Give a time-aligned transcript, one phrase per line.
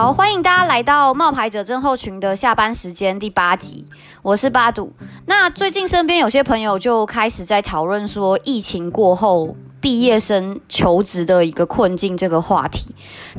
[0.00, 3.84] 好，欢迎大家来到冒牌者症候群的下班时间第八集，
[4.22, 4.90] 我是八度。
[5.26, 12.86] 那最近身边有些朋友就开始在讨论说，疫情过后毕业生求职的一个困境这个话题。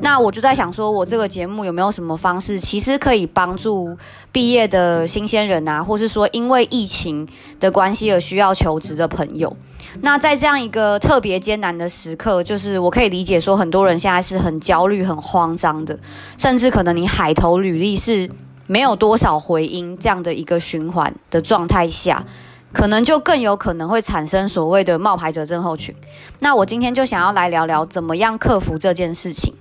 [0.02, 3.98] 那我就在想说，我这个节目有没有什么方式，其实可以帮助
[4.32, 7.28] 毕业的新鲜人啊，或是说因为疫情
[7.59, 9.57] 的关系而需要求职的朋友。
[10.00, 15.99] 那在这样一个特别艰难的时刻，就是我可以理解说，很多人现在是很焦虑、很慌张的，
[16.38, 18.32] 甚至可能你海投履历是
[18.68, 22.23] 没有多少回音这样的一个循环的状态下，
[22.72, 25.94] 可能就更有可能会产生所谓的冒牌者症候群。
[26.40, 29.54] 那我今天就想要来聊聊怎么样克服这件事情。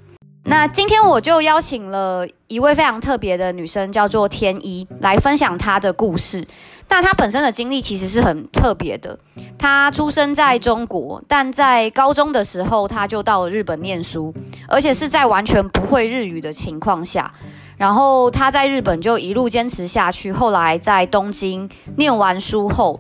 [0.45, 6.47] 那今天我就邀请了一位非常特别的女生，叫做天一，来分享她的故事。
[6.89, 9.17] 那她本身的经历其实是很特别的。
[9.59, 14.35] 她出生在中国，但在高中的时候，她就到了日本念书，
[14.67, 17.33] 而且是在完全不会日语的情况下。
[17.77, 22.99] 然后她在日本就一路坚持下去，后来在东京念完书后，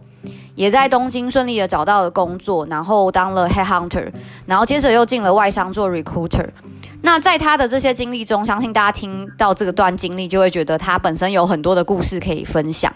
[0.54, 4.12] 也在东京顺利的找到了工作，然后当了 headhunter，
[4.46, 6.46] 然后接着又进了外商做 recruiter。
[7.02, 12.92] 那在他的这些经历中，相信大家听到这个段经历，就会觉得他本身有很多的故事可以分享。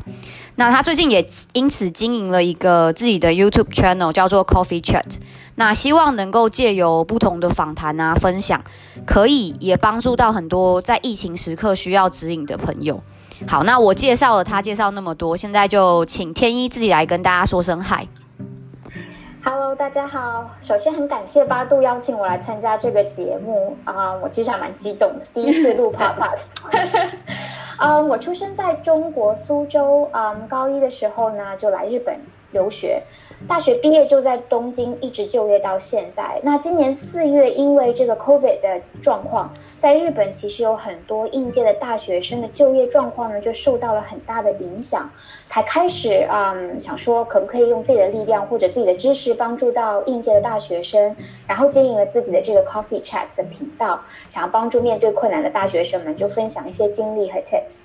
[0.56, 5.16] 那他最近也因此经营了一个自己的 YouTube channel，叫做 Coffee Chat。
[5.56, 8.62] 那希望能够借由不同的访谈啊分享，
[9.06, 13.02] 可以也帮助到很多在疫情时刻需要指引的朋友。
[13.48, 18.06] 好，那我介绍了他，介绍那么多，现在就请天一自己来跟大家说声嗨。
[19.46, 20.48] Hello，大家好。
[20.62, 26.46] 首先很感谢八度邀请我来参加这个节目啊，uh, 我其实还蛮激动的， 第一次录 Podcast。
[27.76, 32.16] 啊，我出生在中国苏州，嗯、um,，高一的时候呢就来日本
[32.52, 33.02] 留学，
[33.46, 36.40] 大学毕业就在东京一直就业到现在。
[36.42, 39.46] 那今年四月因为这个 COVID 的状况，
[39.78, 45.06] 在日本其实有很多应届的大学生的就业状况呢就受到了很大的影响。
[45.54, 51.14] 才开始，嗯，想说可不可以用自己的力量或者自己的知识帮助到应届的大学生，
[51.46, 57.76] 然后经营了自己的这个 Coffee Chat 的频道，想要帮助面对困难的大学生们，就分享一些经历和 tips。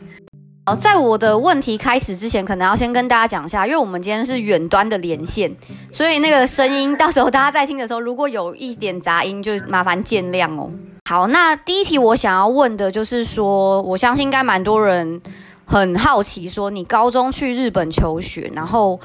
[0.65, 5.55] 好，在我的问题开始之前，可能要先跟大家讲一下，因为我们今天是远端的连线，
[5.91, 10.71] 所以那个声音到时候大家在听的时候，如果有一点杂音，就麻烦见谅哦。
[11.07, 15.21] 好，那第一题我想要问的就是说，我相信应该蛮多人。
[15.69, 18.99] 很好奇，说你高中去日本求学，然后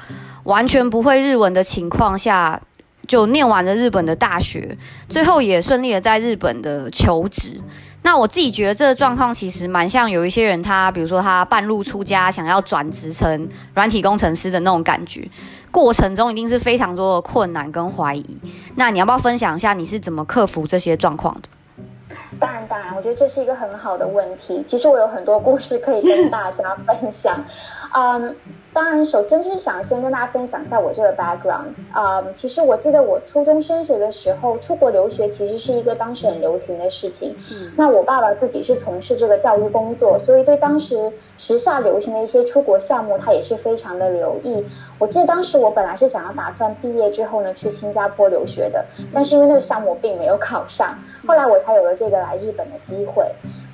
[0.45, 2.59] 完全不会日文的情况下，
[3.07, 4.75] 就念完了日本的大学，
[5.07, 7.61] 最后也顺利的在日本的求职。
[8.01, 15.29] 那我自己觉得这个状况其实蛮像有一些人，他比如说他半路出家，想要转职成软体工程师的那种感觉，
[15.69, 18.25] 过程中一定是非常多的困难跟怀疑。
[18.75, 21.49] 那你要不要分享一下你是怎么克服这些状况的？
[22.39, 24.63] 当然，当然，我觉得这是一个很好的问题。
[24.63, 27.43] 其实我有很多故事可以跟大家分享。
[27.93, 28.35] 嗯，
[28.75, 31.71] 当然，首先就是想先跟大家分享一下我这个 background。
[31.95, 37.33] 嗯，其实我记得我初中升学的时候，出国留学其实是一个当时很流行的事情。
[37.53, 44.65] 嗯，那我爸爸自己是从事这个教育工作，所以对当时时下流行的一些出国项目，他也是非常的留意。
[44.99, 48.83] 我记得当时我本来是想要打算毕业之后呢，去新加坡留学的，
[49.13, 53.25] 但是因为那个项目并没有考上，后来我才有了这个来日本的机会。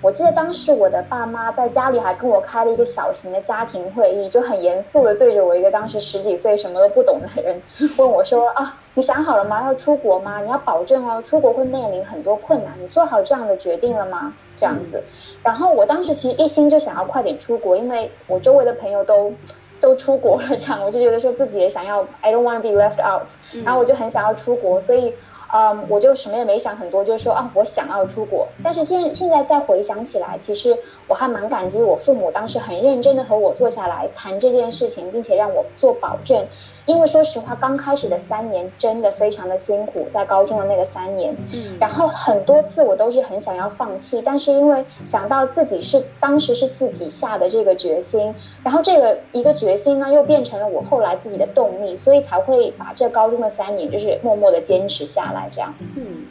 [0.03, 7.61] 我记得当时我的爸妈在家里还跟我开了一个小型的家庭会议，就很严肃的对着我一个当时十几岁什么都不懂的人
[7.97, 9.63] 问我说：“啊，你想好了吗？
[9.65, 10.41] 要出国吗？
[10.41, 15.01] 你要保证哦，出国会面临很多困难，你做好这样的决定了吗？”这样子。
[15.41, 19.33] 然后我当时其实一心就想要快点出国，因为我周围的朋友都
[19.79, 23.27] 都出国了，这样我就觉得说自己也想要，I don't want to be left out，
[23.63, 25.13] 然后我就很想要出国，所以。
[25.53, 28.47] 嗯，我就什么也没想很多，就是说啊，我想要出国。
[28.63, 36.45] 但是现现在再回想起来，其实我还蛮感激我父母当时很认真的和我坐下来谈这件事情，并且让我做保证。
[36.85, 48.33] 因为说实话，刚开始的三年真的非常的辛苦，在高中的那个三年，嗯，然后很多次我都是很想要放弃，但是因为想到自己是当时是自己下的这个决心，
[48.63, 56.25] 然后这个一个决心呢，又变成了我后来自己的动力，所以才会把这高中的三年就是默默的坚持下来这样，嗯，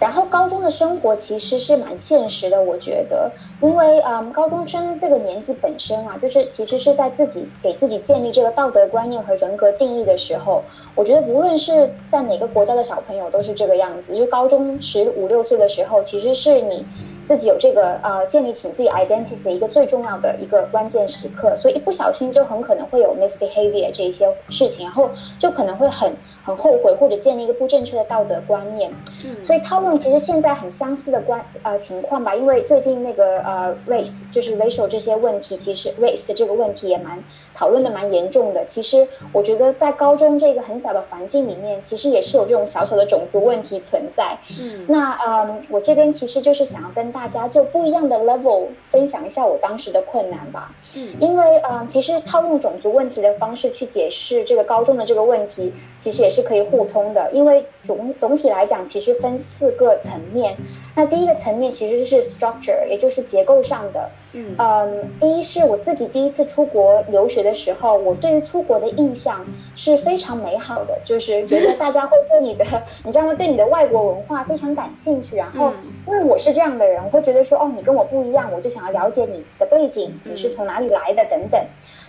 [0.00, 3.30] 然后高中的生活其实是蛮现实的，我觉得，
[3.60, 9.70] 因为嗯，高中生这个年纪本身啊，就是其实是在自己给自己建立这个道德观念和人格。
[9.82, 10.62] 定义的时候，
[10.94, 14.14] 我觉得无论是在哪个国家的小朋友都是这个样子。
[14.14, 16.86] 就高中十五六岁的时候，其实是你
[17.26, 21.56] 自己有这个呃建立起自己 identity 的一个最重要的一个关键时刻。
[21.60, 26.12] 所以一不小心就很可能会有 misbehavior 这一些事情，然后就可能会很
[26.44, 28.90] 很后悔，或者建立一个不正确的道德观念。
[29.24, 37.22] 嗯，所以套用其实现在很相似的关呃情况吧，因为最近那个呃 race 就是 racial 这些问题，其实 race 的这个问题也蛮
[37.54, 38.64] 讨论的蛮严重的。
[38.66, 44.36] 其实我觉得在高中这个很小的环境里面，其实也是有这种小小的种族问题存在。
[44.60, 50.74] 嗯，那呃我这边其实就是想要跟大家就不一样的 level 分享一下我当时的困难吧。
[50.96, 57.30] 嗯，因为呃其实套用种族问题的方式去解释这个高中的这个问题，其实也是可以互通的。
[57.32, 60.56] 因为总总体来讲，其实分四个层面。
[60.96, 64.10] 那第一个层面其实是 structure，也就是结构上的。
[64.32, 72.64] 嗯，嗯，第一是我自己第一次出国留学的时候，我对于出国的印象是非常美好的，就是觉得大家会对你的，
[73.04, 73.34] 你知道吗？
[73.34, 75.36] 对你的外国文化非常感兴趣。
[75.36, 75.72] 然后，
[76.06, 81.60] 因为我是这样的人，我会觉得说，哦，你跟我不一样，我就想要了解你的背景，你是从哪里来的等等。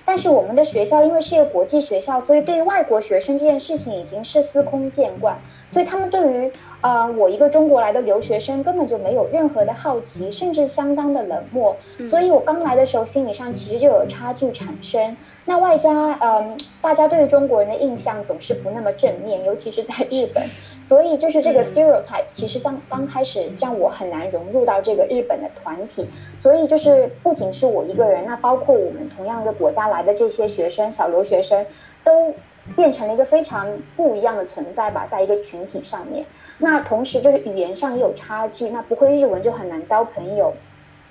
[0.05, 5.37] 但是我们的学校因为是一个国际学校，所以对于外国学生这件事情已经是司空见惯，
[5.69, 6.51] 所以他们对于
[6.81, 11.75] 呃我一个中国来的留学生根本就没有任何的好奇，甚至相当的冷漠。
[12.09, 15.15] 所以我刚来的时候心理上其实就有差距产生。
[15.45, 20.41] 那外加嗯、呃，大家对于中国人的印象总是不那么正面，尤其是在日本，
[20.81, 26.07] 所以就是这个 stereotype 其实刚刚开始让我很难融入到这个日本的团体。
[26.41, 31.65] 所以就是不仅是我一个人，那包括我们同样的国家来的这些学生，小留学生，
[32.03, 32.33] 都
[32.75, 33.67] 变成了一个非常
[33.97, 36.25] 不一样的存在吧，在一个群体上面。
[36.57, 40.53] 那同时就是语言上也有差距，那不会日文就很难交朋友，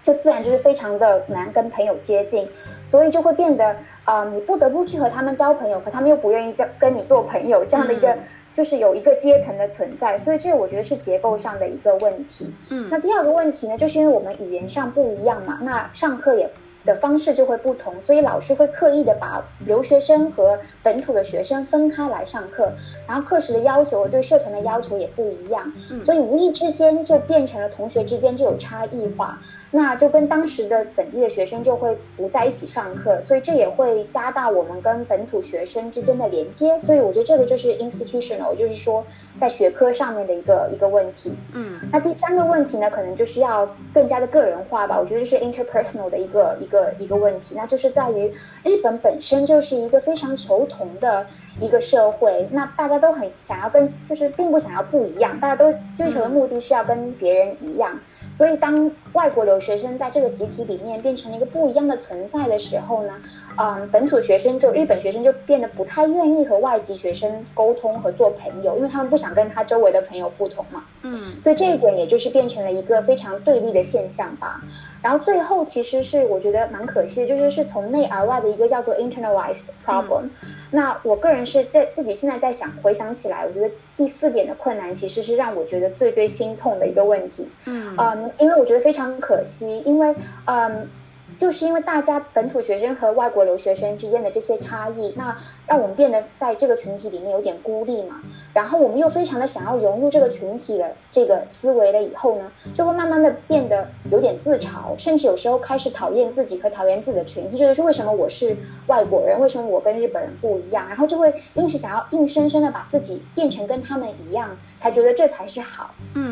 [0.03, 2.49] 就自然就是非常的难跟朋友接近，
[2.85, 3.67] 所以就会变得
[4.05, 8.19] 啊、呃，你不得不去和他们交朋友，可他们又不愿意交跟你做朋友，这样的一个、嗯、
[8.53, 12.53] 就是有一个阶层的存在，所以这个我觉得是结构上的一个问题。
[12.71, 16.51] 嗯，那第二个问题呢，就是因为我们语言上不一样嘛，那上课也。
[16.85, 22.73] 的方式就会不同，所以老师会刻意的把留学生和本土的学生分开来上课，
[23.07, 25.73] 然后课时的要求对社团的要求也不一样，
[26.05, 29.39] 所以无意之间就变成了同学之间就有差异化，
[29.71, 39.05] 那就跟当时的本地的学生就会不在一起上课，所以这也会加大我们跟本土学生之间的连接，所以我觉得这个就是 institutional，就是说
[39.39, 41.33] 在学科上面的一个一个问题。
[41.55, 43.65] 嗯，那第三个问题呢，可能就是要
[43.95, 46.73] 更加的个人化吧，我觉得这是 interpersonal 的一个一个。
[46.73, 48.33] 个一个问题，那就是在于
[48.65, 51.27] 日本本身就是一个非常求同的
[51.61, 57.95] 一个社会，那大家都很想要跟，就是并不想要不一样，大家都追求的目的是要跟别人一样，
[58.31, 63.13] 所以当外国留学生在这个集体里面变成了一个不一样的存在的时候呢，
[63.59, 74.61] 嗯，本土学生就日本学生就变得不太愿意和外籍学生沟通和做朋友，因为他们不想跟他周围的朋友不同嘛，嗯，所以这一点也就是变成了一个非常对立的现象吧。
[75.03, 80.23] 然后最后其实是我觉得蛮可惜的，就是是从内而外的一个叫做 internalized problem。
[80.43, 80.51] 嗯。
[80.71, 87.47] 那我个人是在自己现在在想回想起来，我觉得第四点的困难其实是让我觉得最最心痛的一个问题。
[87.67, 90.15] 嗯嗯，因为我觉得非常可惜，因为
[90.47, 90.89] 嗯。
[91.37, 95.37] 就是因为大家本土学生和外国留学生之间的这些差异，那
[95.67, 98.21] 让我们变得在这个群体里面有点孤立嘛。
[98.53, 108.57] 然后我们又非常的想要融入这个群体的这个思维了以后呢，就会慢慢的变得有点自嘲，甚至有时候开始讨厌自己和讨厌自己的群体，就是为什么我是
[108.87, 115.91] 外国人，为什么我跟日本人不一样，然后就会硬是想要硬生生的把自己变成跟他们一样，才觉得这才是好。
[116.15, 116.32] 嗯。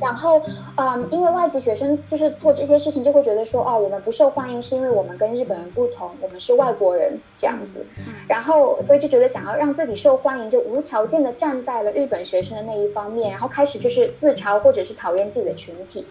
[0.00, 0.40] 然后，
[0.76, 7.84] 嗯，因为外籍学生就是做这些事情，就会觉得说，哦，我们不受欢迎是因为我们跟日本人不同，我们是外国人这样子。
[8.26, 16.06] 然后，所以就觉得想要让自己受欢迎，就无条件的站在了日本学生的那一方面，然后开始就是自嘲或者是讨厌自己的群体，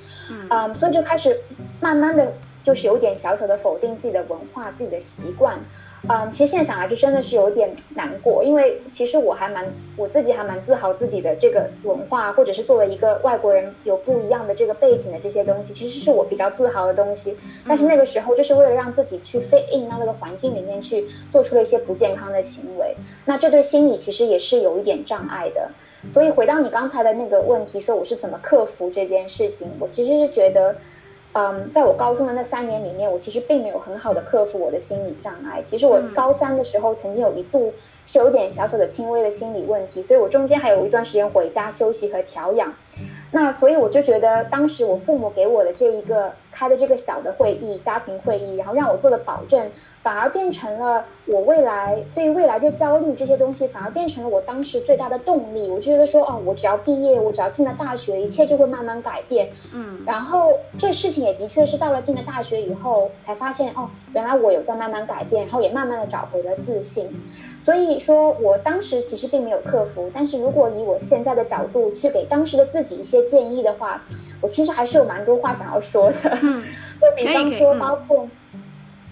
[0.50, 1.38] 嗯，所以就开始
[1.80, 2.32] 慢慢的
[2.64, 5.60] 就是有点小小的否定自己的文化、自己的习惯。
[6.08, 9.66] 嗯，其实现在想来就真的是有点难过，因为其实我还蛮
[9.98, 17.38] 我自己还蛮自豪自己的这个文化，或者是作为一个外国人有不一样的这个背景的这些东西，其实是我比较自豪的东西。
[17.68, 25.70] 但是那个时候就是为了让自己去 fit in 到那个环境里面去，做出了一些不健康的行为，那这对心理其实也是有一点障碍的。
[26.14, 30.74] 所以回到你刚才的那个问题，说我是怎么克服这件事情，我其实是觉得。
[31.34, 35.62] 嗯，在我高中的那三年里面，我其实并没有很好的克服我的心理障碍。
[35.64, 37.72] 其实我高三的时候，曾经有一度
[38.12, 42.74] 是有点小小的轻微的心理问题，所以我中间还有一段时间回家休息和调养。
[43.32, 49.70] 那所以我就觉得，当时我父母给我的这一个开的这个小的会议，家庭会议，然后让我做的保证，
[50.02, 55.70] 反而变成了我未来对于未来这焦虑这些东西，反而变成了我当时最大的动力。
[55.70, 59.52] 我就觉得说，哦，我只要毕业，我只要进了大学，一切就会慢慢改变。
[59.72, 67.06] 嗯，然后这事情也的确是到了进了大学以后，才发现，哦，原来我有在慢慢改变，然后也慢慢的找回了自信。
[67.64, 74.02] 所以说我当时其实并没有克服，但是如果以我现在的角度去给当时的自己一些建议的话，
[74.42, 76.18] 我其实还是有蛮多话想要说的。
[76.42, 76.64] 嗯，
[77.00, 78.28] 就比方说包括，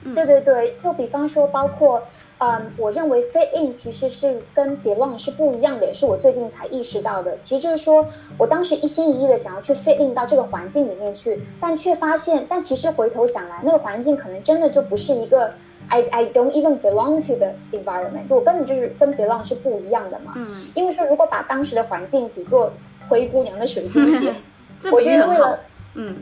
[0.04, 2.02] 嗯、对对对，就比方说包括。
[2.40, 7.36] 嗯，我认为 fit in 其实是跟 belong 是不一样的，也是我最近才意识到的。
[7.42, 8.06] 其实就是说
[8.38, 15.52] 我当时一心一意的想要去 fit in 到这个环境里面去，但却发现，但其实回头想来，那个环境可能真的就不是一个
[15.90, 20.34] I I don't even belong to the environment，就我根本就是跟 belong 是不一样的嘛。
[20.36, 20.66] 嗯。
[20.76, 22.72] 因为说如果把当时的环境比作
[23.08, 24.34] 灰姑娘的水晶鞋，
[24.92, 25.60] 我觉得为了
[25.96, 26.16] 嗯。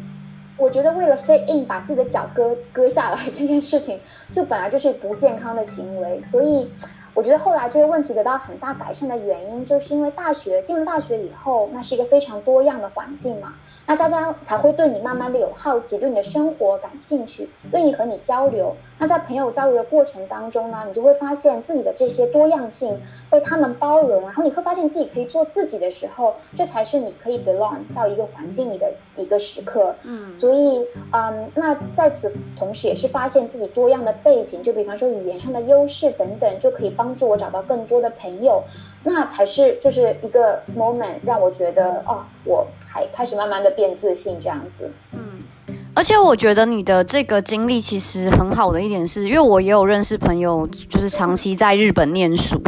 [0.57, 3.99] 我觉得为了 fit in 把自己的脚割割下来这件事情，
[4.31, 6.71] 就本来就是不健康的行为，所以
[7.13, 13.53] 我觉得后来这个问题得到很大改善的原因，就是因为大学进了大学以后，那是一个非常多样的环境嘛。
[13.87, 18.75] 那大家才会对你慢慢的有好奇，对你的生活感兴趣，愿意和你交流。
[18.97, 22.99] 那在朋友交流的过程当中呢，你就会发现自己的这些多样性
[23.29, 29.93] 被他们包容，然后你会发现自己可以做自己的时候，这才是你可以 belong 到一个环境里的一个时刻。
[30.03, 38.63] 嗯，所以，嗯，那在此同时也是发现自己多样的背景，就比方说语言上的优势等等，就可以帮助我找到更多的朋友。
[39.07, 44.91] 那才是就是一个 moment，让我觉得哦，我还开始慢慢的变自信这样子。
[45.13, 52.59] 嗯，而且我觉得你的这个经历其实很好的一点是，因为我也有认识朋友，就是长期在日本念书，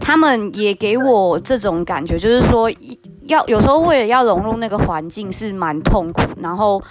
[0.00, 2.70] 他们也给我这种感觉，就是说
[3.26, 6.82] 要有时候为了要融入那个环境是蛮痛苦，然后。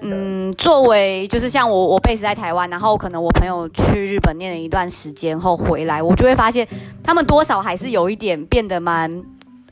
[0.00, 6.66] 嗯，作为就是像我，我 base 在台湾，然后可能我朋友去日本念了一段时间后回来，我就会发现
[7.02, 9.22] 他们多少还是有一点变得蛮，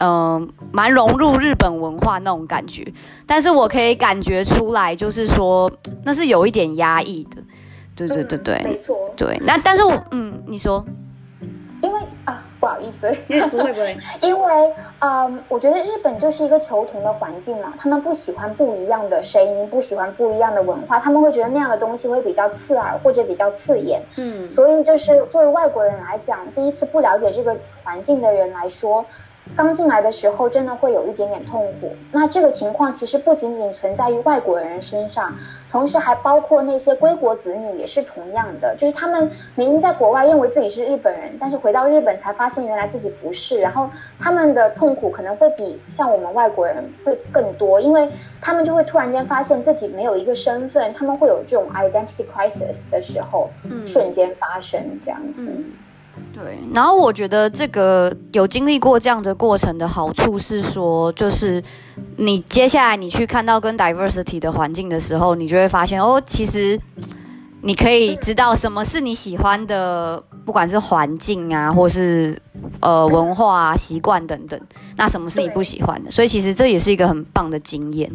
[0.00, 2.86] 嗯，蛮融入日本文化那种感觉。
[3.26, 5.70] 但是我可以感觉出来，就是说
[6.04, 7.42] 那是有一点压抑的。
[7.94, 8.96] 对对对对，嗯、没错。
[9.16, 10.84] 对，那但是我，嗯，你说。
[11.80, 11.88] 不
[12.68, 13.10] 好意思，
[13.50, 29.04] 不会不会， 因为嗯，我觉得日本就是一个求同的环境嘛，他们不喜欢不一样的声音，不喜欢不一样的文化，他们会觉得那样的东西会比较刺耳或者比较刺眼，嗯，所以就是作为外国人来讲，第一次不了解这个环境的人来说。
[29.56, 31.90] 刚进来的时候，真的会有一点点痛苦。
[32.12, 35.34] 那这个情况其实不仅仅存在于外国人身上，
[35.70, 38.76] 同时还包括那些归国子女也是同样的。
[38.76, 43.60] 就是他们明明在国外认为自己是日本人，但是回到日本才发现原来自己不是。
[43.60, 43.90] 然后
[44.20, 48.08] 他们的痛苦可能会比像我们外国人会更多，因为
[48.40, 55.38] 他们就会突然间发现自己没有一个身份，他们会有这种 identity crisis 的时候，嗯，瞬间发生这样子。
[55.38, 55.64] 嗯
[56.32, 61.60] 对，然后我觉得这个有经历过这样的过程的好处是说，就是
[62.16, 66.80] 你接下来你去看到跟 diversity 的环境的时候，你就会发现哦，其实
[67.62, 72.40] 你可以知道什么是你喜欢的，不管是环境啊，或是
[72.80, 74.60] 呃文化啊、习惯等等，
[74.96, 76.10] 那什么是你不喜欢的？
[76.10, 78.08] 所以其实这也是一个很棒的经验。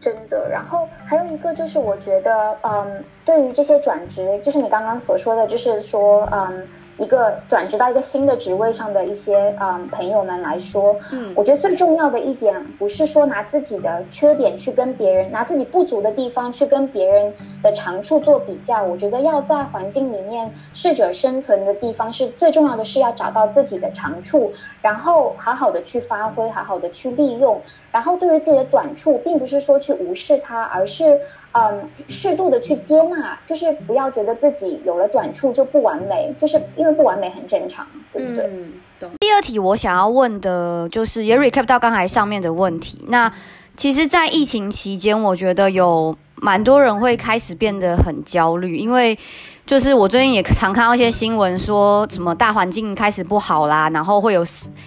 [0.00, 6.66] 真的，然后还有一个就是我觉得，嗯，对于这些转职，就是你刚刚所说的，就是说，嗯。
[6.98, 17.32] 一个转职到一个新的职位上的一些嗯朋友们来说，嗯，我觉得最重要的一点不是说拿自己的缺点去跟别人，拿自己不足的地方去跟别人
[17.62, 18.82] 的长处做比较。
[18.82, 27.60] 我觉得要在环境里面适者生存的地方是最重要的，是要找到自己的长处，然后好好的去发挥，好好的去利用。
[27.90, 31.20] 然后对于自己的短处，并不是说去无视它，而是。
[31.52, 38.44] 嗯，适度的去接纳，就是不要觉得自己有了短处就不完美，就是因为不完美很正常，对不对？
[38.46, 39.10] 嗯，懂。
[39.20, 43.04] 第二题我想要问的就是也 recap 到刚才上面的问题。
[43.08, 43.30] 那
[43.74, 49.16] 其实，在疫情期间，我觉得有蛮多人会开始变得很焦虑，因为。
[49.64, 54.44] 就是我最近也常看到一些新闻，说什么大环境开始不好啦，然后会有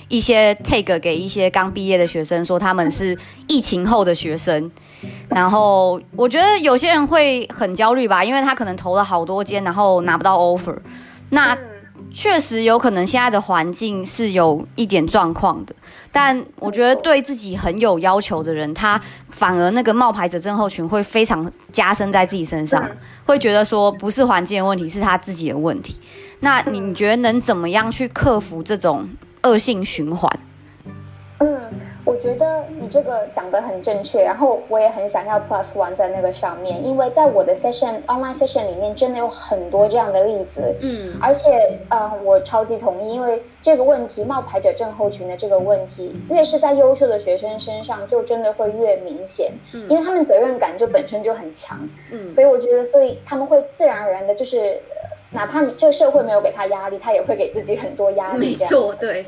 [0.10, 4.70] 一些 take 给一些刚毕业的学生，说他们是疫情后的学生。
[5.30, 10.78] 然后我觉得有些人会很焦虑吧，因为他可能投了好多间，然后拿不到 offer。
[11.30, 11.58] 那
[12.16, 15.76] 确实有可能现在的环境是有一点状况的，
[16.14, 22.90] 但我觉得对自己很有要求的人，他反而那个冒牌者症候群会非常加深在自己身上，
[23.26, 26.00] 会觉得说不是环境的问题，是他自己的问题。
[26.40, 29.10] 那你觉得能怎么样去克服这种
[29.44, 30.40] 恶性循环？
[32.06, 51.78] 我觉得你这个讲的很正确，然后我也很想要 plus one 在那个上面，因为在我的 session online session 里面真的有很多这样的例子，嗯，而且呃，我超级同意，因为这个问题冒牌者症候群的这个问题，越是在优秀的学生身上，就真的会越明显，嗯，因为他们责任感就本身就很强，
[52.12, 54.80] 嗯，所以我觉得，所以他们会自然而然的，就是。
[55.36, 58.48] 哪怕你这个社会没有给他压力，他也会给自己很多压力。
[58.48, 59.26] 没错，对。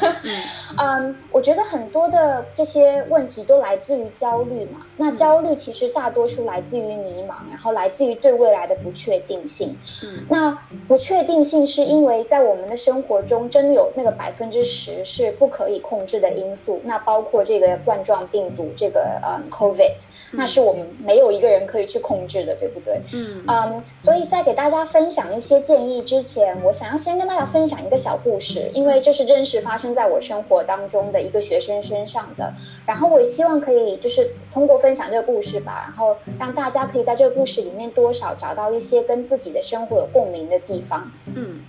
[0.78, 4.82] 嗯，我觉得很多的这些问题都来自于焦虑嘛。
[4.96, 9.74] 那焦虑其实大多数来自于迷茫，然后来自于对未来的不确定性。
[10.04, 16.78] 嗯，那不确定性是因为在我们的生活中，真的有那个百分之十是不可以控制的因素。
[16.84, 19.96] 那包括这个冠状病毒，这个呃 COVID，
[20.32, 23.00] 那是我们没有一个人可以去控制的，对不对？
[23.14, 32.52] 嗯嗯，所以再给大家分享一一些建议之前，我想要先跟大家分享一个小故事，因为这是真实发生在我生活当中的一个学生身上的。
[32.84, 41.12] 然后我也希望可以就是通过分享这个故事吧，然后让大家可以在这个故事里面多少找到一些跟自己的生活有共鸣的地方。
[41.32, 41.60] 嗯。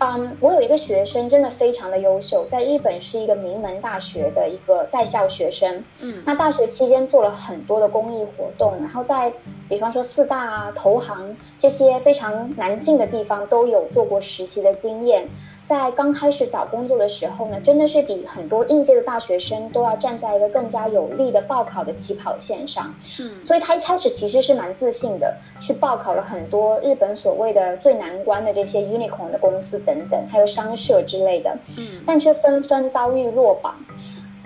[0.00, 5.84] 嗯，um, 我有一个学生，真的非常的优秀，在日本是一个名门大学的一个在校学生。
[6.00, 9.32] 嗯，那大学期间做了很多的公益活动，然后在
[9.68, 15.28] 比方说四大啊、投行这些非常难进的地方都有做过实习的经验。
[15.70, 22.92] 在刚开始找工作的时候呢，真的是比很多应届的大学生都要站在一个更加有利的报考的起跑线上。
[23.20, 31.56] 嗯，所以他一开始其实是蛮自信的，去报考了很多日本所谓的最难关的这些 unicorn 的公司等等，还有商社之类的。
[31.78, 33.76] 嗯，但却纷纷遭遇落榜。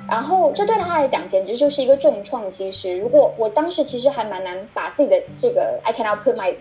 [0.07, 2.51] 然后这对他来讲简直就是一个重创。
[2.51, 6.55] 其实，如果我当时其实还蛮难把自己的这个 I cannot put my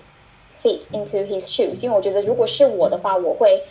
[0.64, 3.62] feet into his shoes，因为我觉得如果是我的话，我会。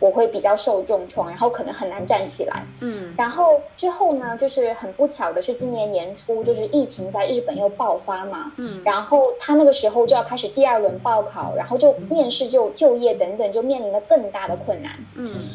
[0.00, 2.64] 我会比较受重创，然后可能很难站起来。
[2.80, 8.52] 嗯，然后之后呢，就是很不巧的是，今年年初就是疫情在日本又爆发嘛。
[8.56, 14.92] 嗯，然后他那个时候就要开始第二轮报考，然后就面试、就就业等等，就面临了更大的困难。
[15.14, 15.48] 嗯。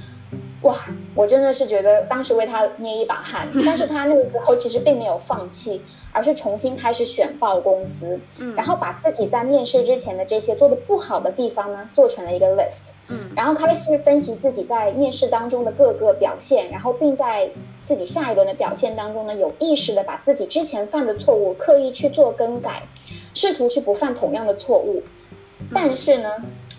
[0.62, 0.76] 哇，
[1.16, 17.50] 我真的是觉得当时为他捏一把汗， 但是他那个时候其实并没有放弃，而是重新开始选报公司，嗯，然后把自己在面试之前的这些做的不好的地方呢，做成了一个 list，嗯，然后开始分析自己在面试当中的各个表现，然后并在
[17.82, 22.84] 自己下一轮的表现当中呢，有意识的把自己之前犯的错误刻意去做更改，
[23.34, 25.02] 试图去不犯同样的错误，
[25.74, 26.30] 但是呢。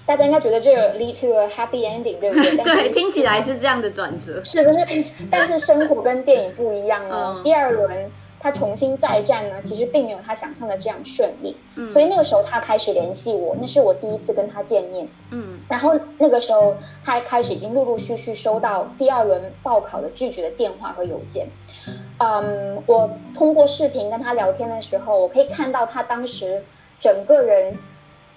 [0.05, 2.57] 大家应该觉得这个 lead to a happy ending，对不对？
[2.65, 4.79] 对，听起来是这样的转折，是不是？
[5.31, 7.37] 但是生活跟电影不一样哦。
[7.39, 8.11] 嗯、第二轮
[8.41, 11.57] 他重新再战呢，其实并没有他想象的这样顺利。
[11.77, 15.07] 嗯，所以那个时候他开始联系我，那是我第一次跟他见面。
[15.31, 21.47] 嗯，然后那个时候他开始已经陆陆续续收到第二轮报考的拒绝的电话和邮件。
[22.19, 26.61] 嗯，我通过视频跟他聊天的时候，我可以看到他当时
[26.99, 27.73] 整个人。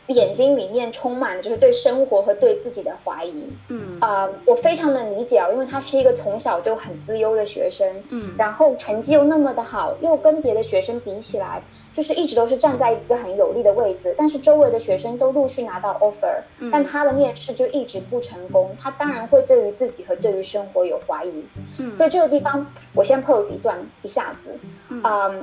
[0.07, 3.51] 眼睛里面充满了就是对生活和对自己的怀疑。
[3.69, 11.59] 嗯啊、呃，我非常能理解啊，因为他是一个从小就很自优的学生，嗯，然后成绩又那么的好，又跟别的学生比起来，
[11.91, 14.13] 就是一直都是站在一个很有利的位置。
[14.15, 18.75] 但是周围的学生都陆续拿到 offer，嗯，但他的面试就一直不成功。
[18.79, 21.43] 他当然会对于自己和对于生活有怀疑。
[21.79, 22.63] 嗯，所以这个地方
[22.93, 24.51] 我先 pose 一段一下子，
[24.89, 25.33] 嗯，呃、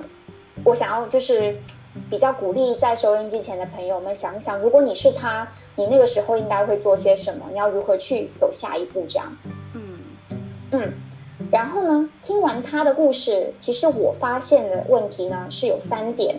[0.64, 1.57] 我想要就是。
[2.11, 7.47] 比较鼓励在收音机前的朋友们想一想，如果你是他，你那个时候应该会做些什么？
[7.51, 9.05] 你要如何去走下一步？
[9.09, 9.37] 这样，
[9.75, 9.99] 嗯
[10.71, 10.93] 嗯。
[11.51, 16.37] 然后呢，听完他的故事，其实我发现的问题呢是有三点。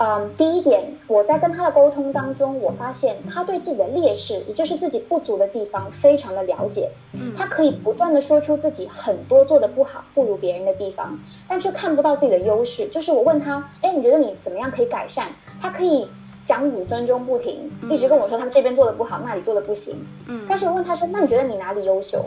[0.00, 6.88] 嗯，第一点，我在跟他的沟通当中，我发现他对自己的劣势，也就是自己不足的地方，非常的了解。
[7.14, 12.86] 嗯，他可以不断的说出自己很多做的不好、不如别人的地方，但却看不到自己的优势。
[12.86, 15.26] 就是我问他，哎，你觉得你怎么样可以改善？
[15.60, 16.08] 他可以
[16.46, 20.06] 讲五分钟不停，一直跟我说他们这边做的不好，那里做的不行。
[20.28, 22.24] 嗯，但是我问他说，那你觉得你哪里优秀？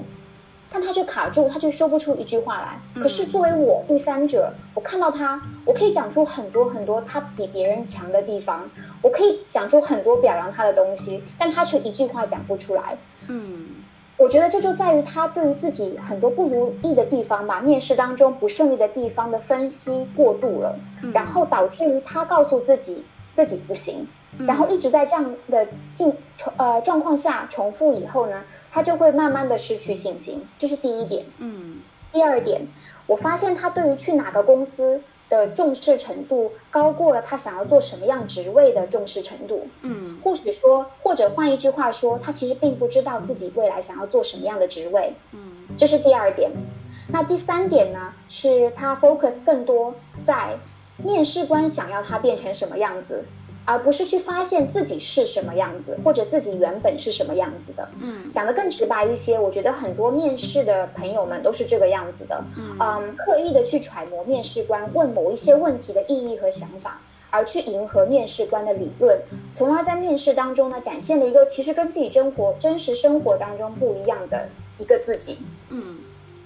[0.71, 3.01] 但他却卡住，他却说不出一句话来。
[3.01, 8.69] 可是作为我第三者，我看到他，我可以讲出很多很多他比别人强的地方，
[9.03, 12.97] 我可以讲出很多表扬他的东西，但他却一句话讲不出来。
[13.27, 13.67] 嗯，
[14.17, 20.75] 我觉得这就在于他对于自己很多不如意的地方吧，面试当中不顺利的地方的分析过度了，
[21.13, 23.03] 然后导致于他告诉自己
[23.35, 24.07] 自己不行，
[24.39, 26.13] 然后一直在这样的境
[26.57, 31.25] 呃状况下重复以后呢，他就会慢慢的失去信心，这是第一点。
[31.37, 31.81] 嗯，
[32.11, 32.61] 第二点，
[33.05, 39.67] 我发现他对于去哪个公司的重视程度高过了他想要做什么样职位的重视程度。
[39.81, 45.13] 嗯，或许说，或者换一句话说，他其实并不知道自己未来想要做什么样的职位。
[45.31, 46.51] 嗯，这是第二点。
[47.09, 50.57] 那第三点呢，是他 focus 更多在
[50.97, 53.25] 面试官想要他变成什么样子。
[53.71, 57.87] 而不是去发现自己是什么样子，或者自己原本是什么样子的。
[58.01, 62.43] 嗯，讲得更直白一些，我觉得很多面试的朋友们都是这个样子的。
[62.57, 69.17] 嗯，um, 刻意的去揣摩面试官问某一些问题的意义和想法，而去迎合面试官的理论，
[69.53, 75.37] 从而在面试当中呢，展现了一个其实跟自己生活真实生活当中不一样的一个自己，
[75.69, 75.99] 嗯，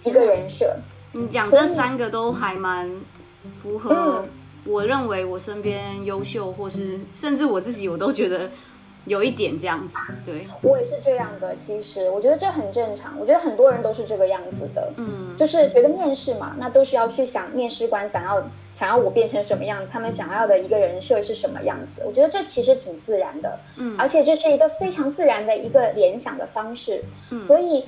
[0.03, 0.75] 一个人设。
[1.11, 2.91] 你讲这三个都还蛮
[3.51, 4.25] 符合，
[4.65, 8.49] 我认为我身边优秀，或是甚至我自己，我都觉得。
[9.07, 11.55] 有一点这样子，对，我也是这样的。
[11.57, 14.91] 其实我觉得这很正常，我觉得很多人都是这个样子的。
[14.97, 22.01] 嗯，就是觉得面试嘛，那都是要去想面试官想要想要我变成什么样子，他们想要的一个人设是什么样子。
[22.03, 27.03] 我觉得这其实挺自然的，嗯，而且这是一个非常自然的一个联想的方式。
[27.29, 27.85] 嗯，所以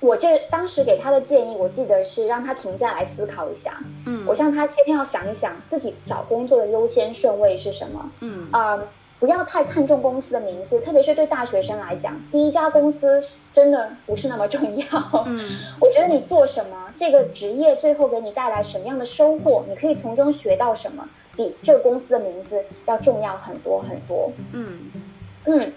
[0.00, 3.82] 我这当时给他的建议，我记得是让他停下来思考一下。
[4.06, 8.10] 嗯，我向他先要想一想自己找工作的优先顺位是什么。
[8.20, 8.72] 嗯啊。
[8.72, 8.88] 呃
[9.20, 13.20] 不要太看重公司的名字，特别是对大学生来讲，第一家公司
[13.52, 15.24] 真的不是那么重要。
[15.26, 15.44] 嗯，
[15.82, 24.30] 我觉得你做什么，这个职业最后给你带来什么样的收获，你可以从中学到什么，比这个公司的名字要重要很多很多。
[24.52, 24.88] 嗯
[25.46, 25.72] 嗯。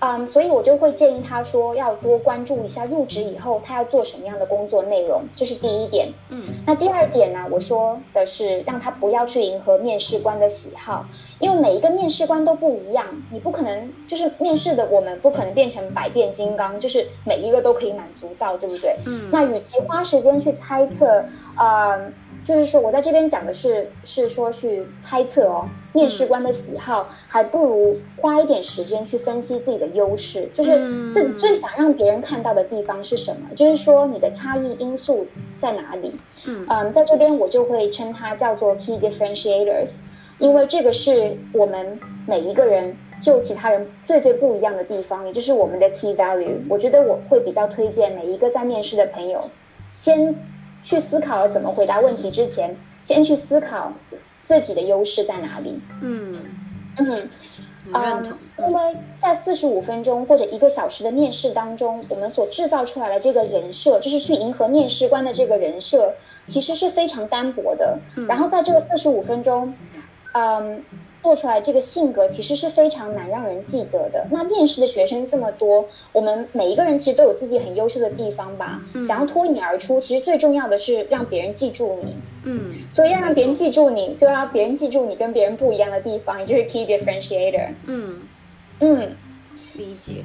[0.00, 6.12] 嗯，um, 所以我就会建议他说，要多关注一下入职以后他要做什么样的工作内容，这是第一点。
[6.30, 11.04] 嗯，那第二点呢，我说的是让他不要去迎合面试官的喜好，
[11.38, 18.96] 因为每一个面试官都不一样，你不可能就是面试的我们不可能变成百变金刚，就是每一个都可以满足到，对不对？
[19.06, 21.24] 嗯，那与其花时间去猜测，
[21.58, 22.12] 呃。
[22.44, 30.72] 就是说，我在这边讲的是，是说去猜测哦，面试官的喜好，还不如花一点时间去分析自己的优势，就是
[31.12, 35.24] 自己最想让别人看到的地方是什么，就是说你的差异因素
[35.60, 36.14] 在哪里。
[36.44, 40.00] 嗯嗯，在这边我就会称它叫做 key differentiators，
[40.38, 46.58] 因为这个是我们每一个人就其他人最最不一样的地方，也就是我们的 key value。
[46.68, 49.48] 我觉得我会比较推荐每一个在面试的朋友
[49.92, 50.34] 先。
[50.82, 53.92] 去思考怎么回答问题之前，先去思考
[54.44, 55.80] 自己的优势在哪里。
[56.00, 56.38] 嗯
[56.98, 57.28] 嗯，
[57.92, 66.14] 嗯，因为在四十五分钟或者一个小时的面试当中，我们所制造出来的这个人设，就是去迎合面试官的这个人设，
[66.44, 67.98] 其实是非常单薄的。
[68.28, 69.74] 然后在这个四十五分钟，
[70.32, 70.82] 嗯。
[71.22, 74.26] 做出来这个性格其实是非常难让人记得的。
[74.30, 78.82] 那面试的学生这么多，我们每一个人其实都有自己很优秀的地方吧？
[78.92, 82.16] 嗯、想要脱颖而出，其实最重要的是让别人记住你。
[82.44, 87.68] 嗯，所以要让别人记住你，就要别人记住你跟别人不一样的地方，也就是 key differentiator。
[87.86, 88.20] 嗯
[88.80, 89.16] 嗯，
[89.74, 90.24] 理解。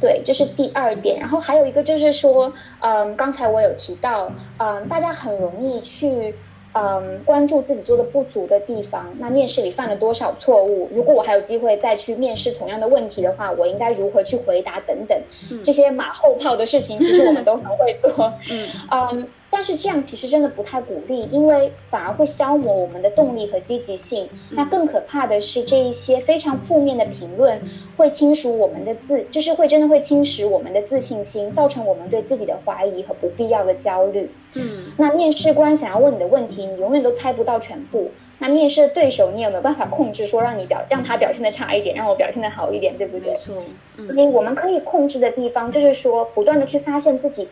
[0.00, 1.20] 对，这是第二点。
[1.20, 6.34] 然后还有一个就是说，嗯，刚才我有提到，嗯，大家很容易去。
[6.76, 9.06] 嗯，关注自己做的不足的地方。
[9.18, 10.88] 那面试里犯了多少错误？
[10.92, 14.78] 如果我还有机会再去面试同样的问题的话，我应该如何去回答？
[14.80, 15.18] 等等，
[15.64, 18.30] 这些马后炮的事情，其实我们都很会做。
[18.50, 18.68] 嗯。
[18.90, 24.28] 嗯但是这样其实真的不太鼓励，因为反而会消磨我们的动力和积极性。
[24.50, 27.58] 那更可怕的是，这一些非常负面的评论
[27.96, 34.30] 会侵蚀我们的自，就是会真的会侵蚀我们的自信心，造成我们对自己的怀疑和不必要的焦虑。
[34.54, 38.10] 嗯，那面试官想要问你的问题，你永远都猜不到全部。
[38.38, 43.32] 那面试的对手，你有没有办法控制说让你表让他表现的差一点，让我表现的好一点，对不对？
[43.32, 43.62] 没错。
[43.96, 47.48] 嗯，因为我们可以控制的地方，就是说不断的去发现自己，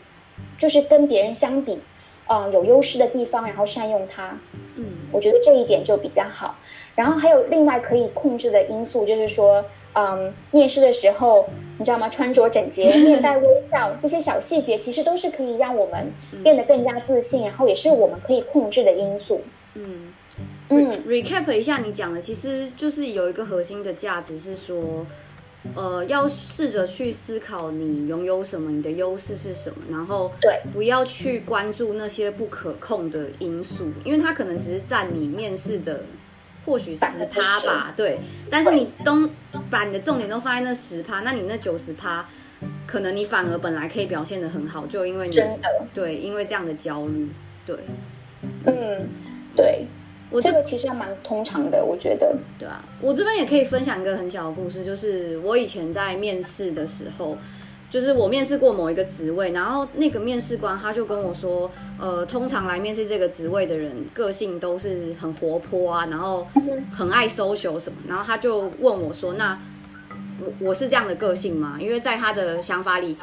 [0.59, 1.79] 就是跟别人相比。
[2.27, 4.39] 嗯，有优势的地方，然后善用它。
[4.77, 6.57] 嗯，我觉得这一点就比较好。
[6.95, 9.63] 然后还有另外可以控制的因素，就是说，
[9.93, 11.47] 嗯，面试的时候，
[11.79, 12.09] 你知道吗？
[12.09, 16.11] 穿着整洁、 面带微笑，这些小细节其实都是可以让我们
[16.43, 19.43] 变得更加自信，然后也是我们可以控制的因素。
[19.75, 20.15] 嗯
[20.71, 25.05] 嗯，recap 一下你讲的，其实就是有一个核心的价值是说。
[25.75, 36.05] 呃，要试着去思考你拥有什么，你的优势是什么，然后对，不要去关注那些不可控的因素，因为它可能只是占你面试的
[36.67, 38.21] 或许十趴吧，对。
[38.51, 39.29] 但是你都
[39.71, 42.29] 把你的重点都放在那十趴，那你那九十趴，
[42.87, 47.29] 可能你反而本来可以表现得很好，就因为你真的对，因为这样的焦虑，
[47.65, 47.77] 对，
[48.67, 49.09] 嗯，
[49.57, 49.87] 对。
[50.35, 52.37] 我这个其实还蛮通常的，我觉得。
[52.59, 57.39] 对啊，我这边也可以分享一个很小的故事，就是我以前在面试的时候，
[57.89, 61.71] 就是我面试过某一个职位，然后那个面试官他就跟我说，
[62.01, 66.45] 呃，通常来面试这个职位的人个性都是很活泼啊，然后
[66.91, 69.57] 很爱 social 什么，然后他就问我说，那
[70.41, 71.79] 我我是这样的个性吗？
[71.81, 73.17] 因为在他的想法里，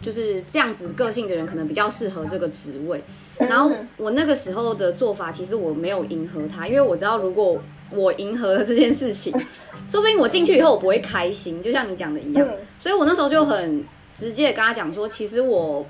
[0.00, 3.02] 就是这样子个性的人可能比较适合这个职位。
[3.38, 9.32] 然后我那个时候的做法，其实我没有迎合他，因为我知道如果我迎合了这件事情，
[9.88, 12.48] 说不定我进去以后我不会开心，就像你讲的一样。
[12.80, 15.86] 所以我那时候就很直接跟他讲说，其实我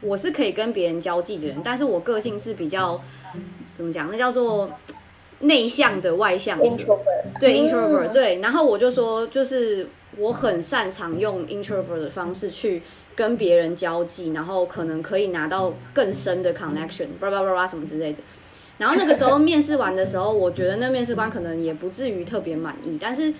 [0.00, 3.00] 我是可以跟别人交际的人，但是我个性是比较
[3.74, 4.08] 怎么讲？
[4.10, 4.70] 那叫做
[5.40, 6.98] 内向的外向者。
[7.38, 8.40] 对 introvert，对。
[8.40, 12.82] 然后我就说，就是我很擅长用 introvert 的方式去
[13.16, 18.18] 跟别人交际，然后可能可以拿到更深的 connection，叭叭叭叭什么之类的。
[18.76, 23.32] 然后那个时候面试完的时候，我觉得那面试官可能也不至于特别满意，但是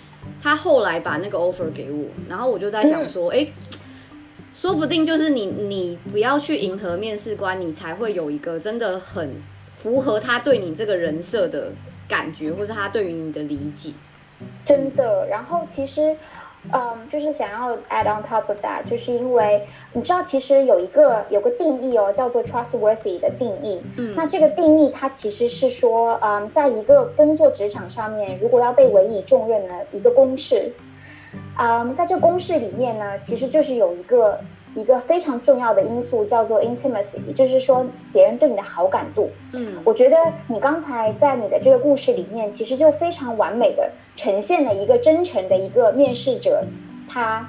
[0.43, 3.47] 他后来把那个 offer 给我，然后我就在想说，哎，
[4.55, 9.31] 说不定就是你你不要去迎合面试官，你才会有一个真的很
[9.77, 11.71] 符合他对你这个人设的
[12.09, 13.93] 感觉，或是他对于你的理解。
[14.65, 16.17] 真的，然后其实。
[16.73, 23.81] 嗯，就是想要 add on top of that，就是因为你知道，其实有一个有个定义哦，叫做 trustworthy 的定义。
[23.99, 30.73] 嗯，那这个定义它其实是说，嗯，在一个工作职场上面，如果要被委以重任的一个公式，
[31.59, 34.41] 嗯，在这公式里面呢，其实就是有一个。
[34.77, 39.31] 一个非常重要的因素叫做 intimacy，也就是说别人对你的好感度。
[39.55, 46.63] 嗯，我觉得你刚才在你的这个故事里面，其实就非常完美的呈现了一个真诚的一个面试者，
[47.09, 47.49] 他，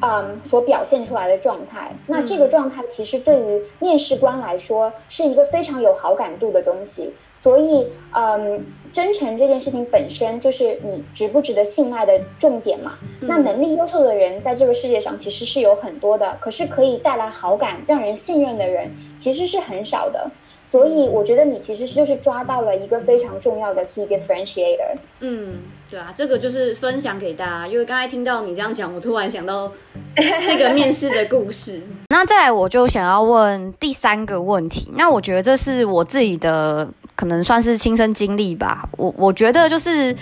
[0.00, 1.92] 嗯，所表现出来的状态。
[2.06, 7.12] 那这个状态其实对于面试官来说是一个非常有好感度的东西。
[7.42, 12.92] 所以，嗯，真诚这件事情本身就是你值不值得信赖的重点嘛。
[13.20, 13.28] 嗯。
[13.28, 20.30] 那能力优秀的人在这个世界上其实是有很多的，可是可以带来好感、让人信任的人其实是很少的。
[20.62, 24.94] 所以，我觉得你其实就是抓到了一个非常重要的 key differentiator。
[25.18, 25.58] 嗯，
[25.90, 29.72] 对啊，这个就是分享给大家，因为刚才听到你这样讲，我突然想到
[30.46, 31.82] 这个面试的故事。
[32.08, 34.92] 那再来，我就想要问第三个问题。
[34.94, 36.88] 那我觉得这是我自己的。
[37.20, 38.88] 可能算是亲身经历吧。
[38.96, 40.16] 我我觉得就是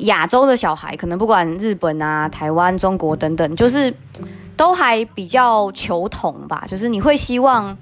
[0.00, 3.90] 亚洲的小孩，可能不管日本啊、台湾、中国等等，就是
[4.54, 6.66] 都还比较求同吧。
[6.68, 7.74] 就是你会希望，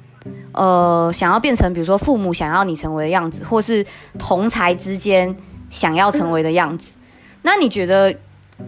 [0.53, 3.85] 呃，想要变成比如说父母想要你成为的样子，或是
[4.17, 5.37] 同才之间
[5.69, 6.99] 想要成为的样子。
[7.43, 8.15] 那你觉得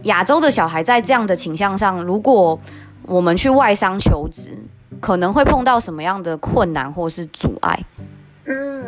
[0.03, 2.59] 亚洲的小孩在这样的倾向上，如果
[3.03, 4.57] 我们去外商求职，
[4.99, 7.79] 可能会碰到什么样的困难或是阻碍？
[8.43, 8.83] 嗯。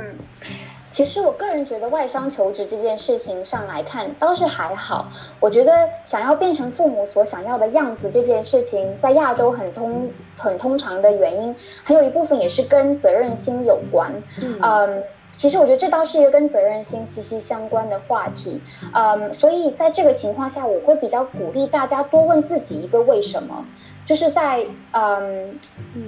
[0.92, 5.08] 其实我个人觉得外商求职这件事情上来看倒是还好。
[5.40, 14.12] 我觉得想要变成父母所想要的样子这件事情，在亚洲很通很通常的原因，还有一部分也是跟责任心有关。
[14.44, 18.62] 嗯，嗯，其实我觉得这倒是一个跟责任心息息相关的话题。
[18.94, 23.66] 嗯，所以在这个情况下，我会比较鼓励大家多问自己一个为什么。
[24.12, 25.58] 就是在嗯，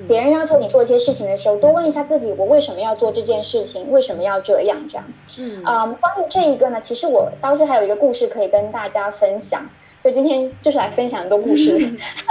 [0.09, 3.89] 别人要求你做一些事情的时候，多问一下自己：我为什么要做这件事情？
[3.93, 4.77] 为什么要这样？
[4.89, 5.05] 这样。
[5.39, 9.65] 嗯，嗯，关于这一个呢，其实我当时还有一个故事可以跟大家分享。
[10.03, 11.79] 就今天就是来分享一个故事，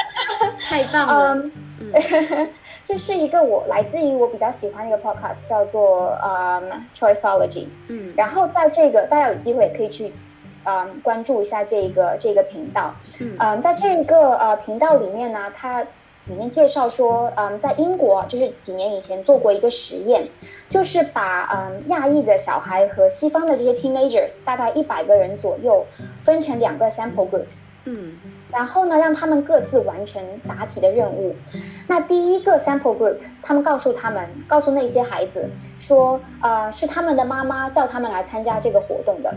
[0.69, 1.35] 太棒了。
[1.37, 1.53] 嗯，
[1.95, 2.49] 嗯
[2.85, 7.65] 这是一个我来自于我比较喜欢的一个 podcast，叫做嗯 Choiceology。
[7.89, 10.13] 嗯，然后在这个大家有机会也可以去。
[10.65, 12.95] 嗯，关注一下这个这个频道。
[13.39, 15.83] 嗯，在这个呃频道里面呢，它
[16.27, 20.29] 里面介绍说，嗯，在英国就是几年以前做过一个实验，
[20.69, 25.85] 就是把嗯亚裔的小孩和西方的这些 teenagers 大概一百个人左右
[26.23, 27.63] 分成两个 sample groups。
[27.85, 28.13] 嗯，
[28.53, 31.35] 然后呢，让他们各自完成答题的任务。
[31.89, 39.35] 那第一个 sample group，他们告诉他们，告诉那些孩子说，呃，是他们的妈妈叫他们来参加这个活动的。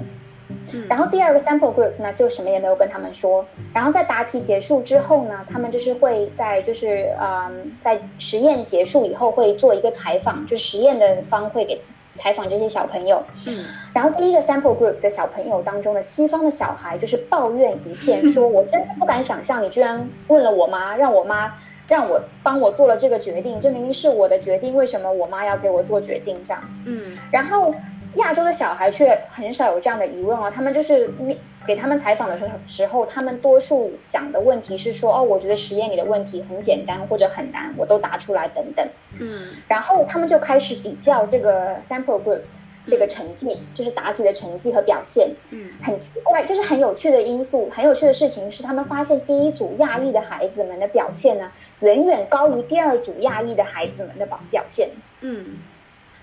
[0.89, 3.45] 然后第二个 sample group 呢，就什么也没有跟他们说。
[3.73, 11.79] 然后在答题结束之后呢，他们就是会在就是嗯，在实验结束以后会做一个采访，就实验的方会给
[12.15, 13.23] 采访这些小朋友。
[13.47, 13.65] 嗯。
[13.93, 21.53] 然后第一个 sample group 的小朋友当中的西方的小孩就是抱怨一片， 说我真的不敢想象你居然问了我妈，让我妈
[21.87, 26.61] 让我帮我做了这个决定，这明明是我的决定，为什么我妈要给我做决定这样？
[26.85, 27.17] 嗯。
[27.31, 27.73] 然后。
[28.15, 31.09] 亚洲的小孩却很少有这样的疑问哦，他们就是
[31.65, 38.87] 给他们采访的时候，时候他们多数讲的问题是说，哦，我觉得实验里的问题很简单或者很难，我都答出来等等。
[39.19, 42.41] 嗯，然后他们就开始比较这个 sample group
[42.85, 45.29] 这个成绩，就是答题的成绩和表现。
[45.49, 54.89] 嗯，很奇怪，就是很有趣的因素，很有趣的事情是，他们发现第一组亚裔的孩子们的表现呢，远远高于第二组亚裔的孩子们的表表现。
[55.21, 55.57] 嗯。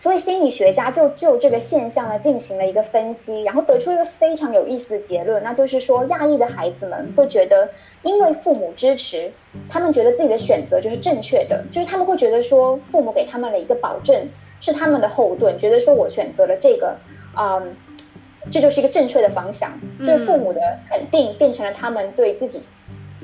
[0.03, 7.69] 所以心理学家就就这个现象呢进行了一个分析，然后得出一个非常有意思的结论，那就是说亚裔的孩子们会觉得，
[8.03, 9.31] 因为父母支持，
[9.71, 14.29] 他们觉得自己的选择就是正确的，就是他们会觉得说父母给他们了一个保证，
[14.61, 16.97] 是他们的后盾，觉得说我选择了这个，
[17.38, 17.73] 嗯，
[18.51, 20.61] 这就是一个正确的方向，就是父母的
[20.91, 22.61] 肯定变成了他们对自己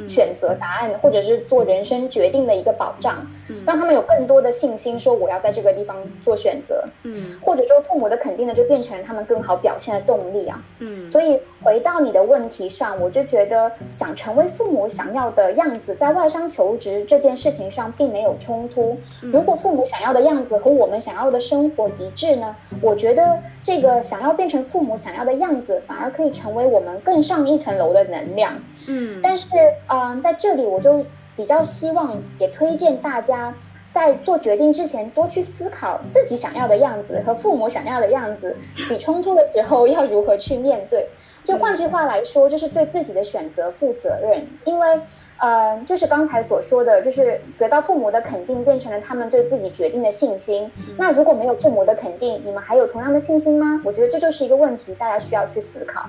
[0.06, 3.26] 选择答案，或者是做人生决定的一个保障，
[3.66, 6.84] 让他们有更多的信心，说我要在这个地方做选择。
[7.02, 10.62] 嗯，或者说父母的肯定呢，就变成他们更好表现的动力啊。
[10.80, 18.96] 嗯，所以回到你的问题上，我就觉得想成为父母想要的样子，在外商求职这件事情上并没有冲突。
[19.20, 28.54] 如果父母想要的样子和我们想要的生活一致呢，我觉得这个想要变成父母想要的样子，反而可以成为我们更上一层楼的能量。
[28.88, 29.48] 嗯，但是，
[29.86, 31.00] 嗯、呃，在这里我就
[31.36, 33.54] 比较希望也推荐大家，
[33.94, 41.06] 在做决定之前多去思考自己想要的样子和父母想要的样子起冲突的时候要如何去面对。
[41.44, 44.46] 就换句话来说，就是对自己的选择负责任。
[44.64, 45.00] 因为，
[45.38, 50.70] 呃，就是刚才所说的，就是得到父母的肯定变成了他们对自己决定的信心。
[50.98, 53.80] 那如果没有父母的肯定，你们还有同样的信心吗？
[53.82, 56.04] 我觉得这就是一个问题，大家需要去思考。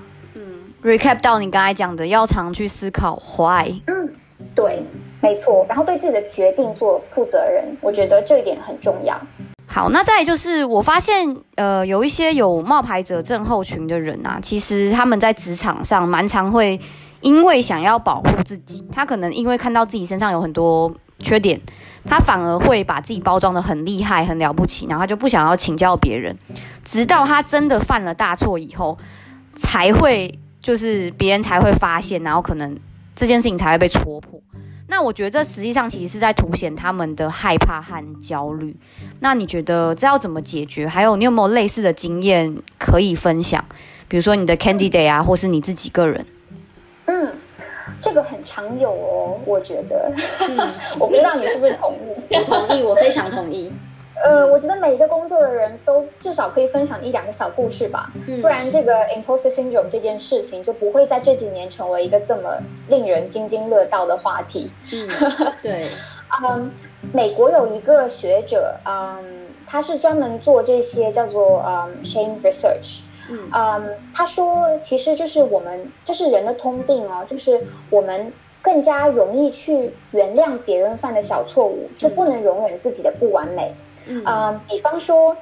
[0.81, 0.97] 嗯。
[0.97, 3.81] recap 到你刚才讲的，要常去思考 why。
[3.87, 4.09] 嗯，
[4.55, 4.81] 对，
[5.21, 5.65] 没错。
[5.67, 9.19] 然后对自己的决定做负责任，我觉得这一点很重要。
[9.67, 16.79] 好，那再就是我发现，呃，有一些有冒牌者症候群的人啊，其实他们在职场上蛮常会
[17.21, 21.59] 因为想要保护自己，他可能因为看到自己身上有很多缺点，
[22.05, 26.35] 他反而会把自己包装的很厉害、很了不起，然后他就不想要请教别人，
[26.83, 28.97] 直到他真的犯了大错以后，
[29.55, 30.39] 才会。
[30.59, 32.77] 就是别人才会发现，然后可能
[33.15, 34.39] 这件事情才会被戳破。
[34.87, 38.75] 那我觉得这实际上其实是在凸显他们的害怕和焦虑。
[39.19, 40.87] 那你觉得这要怎么解决？
[40.87, 43.63] 还有你有没有类似的经验可以分享？
[44.07, 46.25] 比如说你的 candidate 啊，或是你自己个人？
[47.05, 47.31] 嗯，
[48.01, 50.11] 这个很常有哦，我觉得。
[50.39, 50.57] 嗯，
[50.99, 52.33] 我不知道你是不是同意？
[52.35, 53.71] 我同意，我非常同意。
[54.23, 64.69] 呃，我觉得每一个工作的人都至少可以分享一两个小故事吧，嗯、不然这个 imposter syndrome 这件事情就不会在这几年成为一个这么令人津津乐道的话题。
[64.93, 65.07] 嗯，
[65.63, 65.87] 对。
[66.43, 66.71] 嗯，
[67.11, 72.99] 美国有一个学者，嗯，他是专门做这些叫做嗯 shame research。
[73.31, 83.73] 嗯，嗯，他说其实就是我们这是人的通病哦，就是我们更加容易去原谅别人犯的小错误，却不能容忍自己的不完美。
[84.09, 85.37] 嗯、呃，比方说，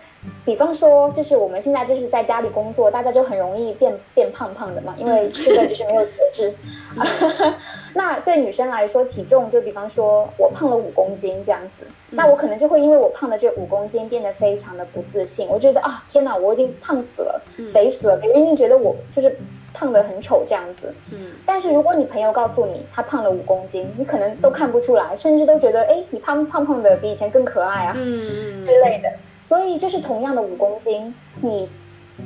[0.45, 6.53] 比方说，就是我们现在就是在家里工作，大家就很容易变变胖胖的嘛，因为吃的就是没有节制。
[6.95, 7.53] 嗯、
[7.95, 15.47] 那对女生来说，体重就比方说我胖了五公斤这样子，那我可能就会因为我胖的这五公斤变得非常的不自信。
[15.49, 19.33] 我觉得啊，天哪，我已经胖死了，肥死了，别人一定觉得我就是。
[19.77, 29.09] 胖的很丑这样子，嗯，但是如果你朋友告诉你他胖了五公斤，你可能都看不出来，甚至都觉得，哎，你胖胖胖的比以前更可爱啊，嗯之类的。
[29.43, 31.69] 所以就是同样的五公斤，你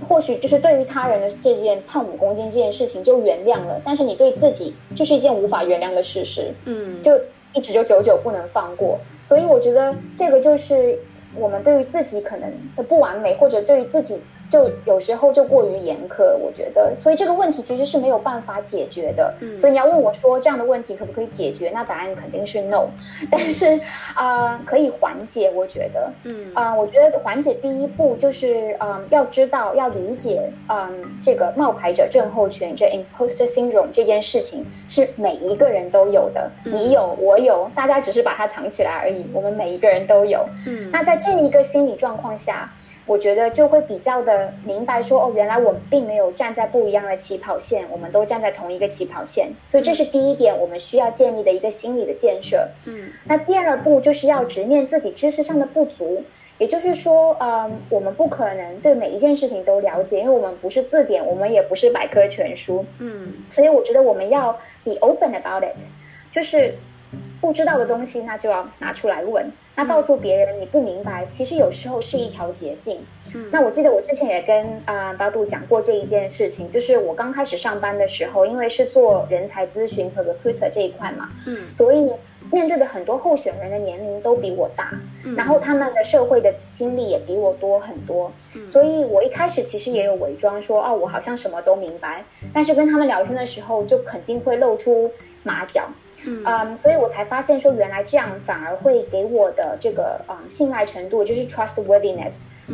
[0.08, 7.20] 或许就是对于他人的这件胖五公斤这件事情就原谅了，但是你对自己就是一件无法原谅的事实，嗯，就
[7.54, 8.98] 一直就久久不能放过。
[9.26, 10.98] 所以我觉得这个就是
[11.36, 14.18] 我们对于自己可能的不完美，或者对于自己。
[14.52, 19.34] 就有时候就过于严苛，我觉得，所以这个问题其实是没有办法解决的。
[19.40, 21.72] 嗯，所以你要问我说这样的问题可不可以解决？
[21.74, 22.90] 那答案肯定是 no。
[23.32, 23.80] 但是
[24.14, 26.12] 啊、呃，可以缓解，我觉得。
[26.26, 30.90] 嗯啊、呃，我觉得缓解第一步就是嗯、呃，要知道要理解嗯、呃，
[31.24, 39.26] 这个冒牌者症候群，这 imposter syndrome 这件事情是每一个人都有的，嗯、你有，我有，大家只是把它藏起来而已。
[39.34, 40.46] 我们每一个人都有。
[40.68, 42.70] 嗯，那在这一个心理状况下。
[43.06, 52.66] 我觉得就会比较的明白说，哦，原来我们并没有站在不一样的起跑线，我们都站在同一个起跑线，所以这是第一点，我们需要建立的一个心理的建设。
[52.86, 56.24] 嗯，那第二步就是要直面自己知识上的不足，
[56.58, 62.86] 也就是说，嗯，我们不可能对每一件事情都了解，因为我们不是字典，我们也不是百科全书。
[63.00, 65.84] 嗯，所以我觉得我们要 be open about it，
[66.32, 66.76] 就是。
[67.42, 69.44] 不知道的东西，那就要拿出来问。
[69.76, 73.04] 那告诉别人你不明白，其实有时候是一条捷径。
[73.34, 82.14] 嗯，那我记得我之前也跟啊、呃、巴杜讲过这一件事情，就是我刚开始上班的时候，因为是做人才咨询和 recruiter 这一块嘛，嗯，所以
[82.52, 84.92] 面对的很多候选人的年龄都比我大，
[85.24, 92.24] 嗯，然后他们的社会的经历也比我多很多，嗯，所以我一开始其实也有伪装说，哦，我好像什么都明白，
[92.54, 95.10] 但是跟他们聊天的时候，就肯定会露出
[95.44, 95.84] 马脚。
[96.26, 102.34] 嗯，um, 所以我才发现说，原来这样反而会给我的这个嗯信赖程度，就是 trustworthiness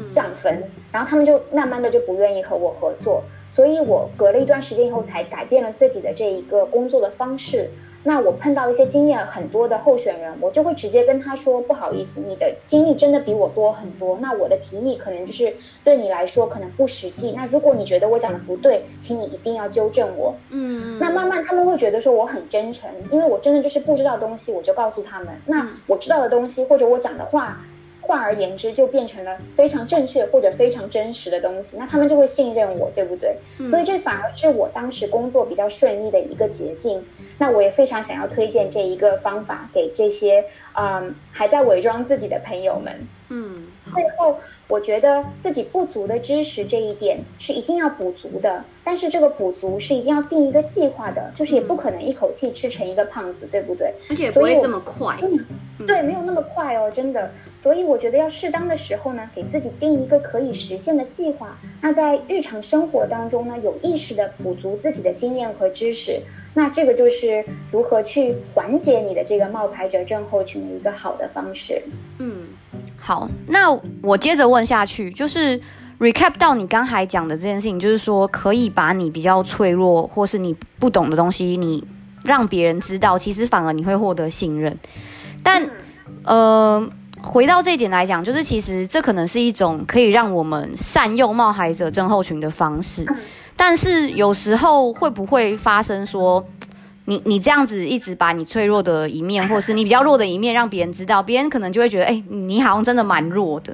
[0.09, 3.23] 降分，然后他们就慢慢的就不愿意和我合作。
[3.57, 7.67] 所以我隔了一段时间以后才改变了自己的这一个工作的方式。
[8.03, 14.15] 那我碰到一些经验很多的候选人，我就会直接跟他说：“不好意思，你的经历真的比我多很多。
[14.21, 15.51] 那我的提议可能就是
[15.83, 17.31] 对你来说可能不实际。
[17.35, 25.29] 那如果你觉得我讲的不对，请你一定要纠正我。”嗯，那慢慢他们会觉得说我很真诚，因为我真的就是不知道东西，我就告诉他们。
[25.47, 27.59] 那我知道的东西或者我讲的话。
[28.07, 33.35] 换而言之，就变成了非常正确或者非常真实的东西，那他们就会信任我，对不对？
[33.59, 33.67] 嗯。
[33.67, 37.05] 所以这反而是我当时工作比较顺利的一个捷径。
[37.37, 40.43] 那我也非常想要推荐这一个方法给这些
[40.73, 43.07] 嗯还在伪装自己的朋友们。
[43.29, 43.63] 嗯。
[43.93, 44.37] 最后，
[44.67, 53.93] 我觉得自己不足的知识这一点是一定要补足的，但是这个补足是一定要定一个计划的，就是也不可能一口气吃成一个胖子，对不对？
[54.09, 55.17] 而且不会这么快。
[55.21, 57.31] 嗯，对，没有那么快哦，真的。
[57.55, 61.57] 所以我觉得要适当的时候呢，给自己定一个可以实现的计划。
[61.81, 66.19] 那在日常生活当中呢，有意识的补足自己的经验和知识。
[66.53, 71.81] 那这个就是如何去缓解你的这个冒牌者症候群的一个好的方式。
[72.19, 72.47] 嗯。
[72.97, 73.71] 好，那
[74.01, 75.59] 我接着问下去，就是
[75.99, 81.83] recap 到你刚才讲的这件事情，就是说可以把你比较脆弱或是你不懂的东西，你
[82.23, 84.77] 让别人知道，其实反而你会获得信任。
[85.41, 85.69] 但
[86.23, 86.85] 呃，
[87.21, 93.05] 回到这一点来讲，就是其实这可能是一种可以让我们善用冒牌者症候群的方式，
[93.55, 96.45] 但是有时候会不会发生说？
[97.09, 103.73] 你你这样子一直把你脆弱的一面，或是你比较弱的一面让别人知道，别人可能就会觉得，哎、欸，你好像真的蛮弱的。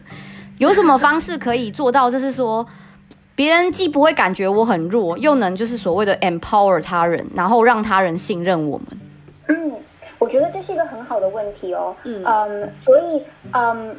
[0.59, 2.63] 有什么方式可以做到，就是说，
[3.33, 8.87] 别人既不会感觉我很弱，又能就是所谓的 empower 他人，然后让他人信任我们？
[9.47, 9.71] 嗯，
[10.19, 11.95] 我觉得这是一个很好的问题哦。
[12.03, 13.95] 嗯，um, 所以嗯。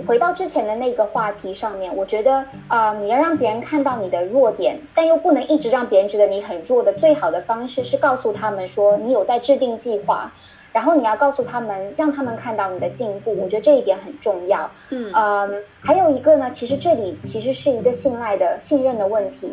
[0.00, 2.32] Um, 回到之前的那个话题上面，我觉得，
[2.68, 10.32] 啊、呃，你要让别人看到你的弱点，但又不能一直让别人觉得你很弱的最好的方式是告诉他们说你有在制定计划，
[10.72, 13.36] 然后你要告诉他们，让他们看到你的进步。
[13.36, 14.70] 我觉得这一点很重要。
[14.90, 15.48] 嗯，呃，
[15.80, 19.50] 还有一个呢，其实这里其实是一个信赖的、信任的问题。